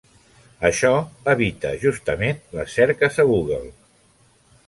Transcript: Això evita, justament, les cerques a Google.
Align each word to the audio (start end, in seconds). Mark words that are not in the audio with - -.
Això 0.69 0.89
evita, 1.33 1.73
justament, 1.83 2.41
les 2.59 2.73
cerques 2.79 3.23
a 3.25 3.29
Google. 3.35 3.61